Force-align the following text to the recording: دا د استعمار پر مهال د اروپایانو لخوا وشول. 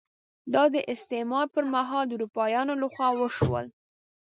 دا 0.53 0.63
د 0.75 0.77
استعمار 0.93 1.45
پر 1.55 1.63
مهال 1.75 2.05
د 2.07 2.11
اروپایانو 2.17 2.73
لخوا 2.83 3.09
وشول. 3.19 3.65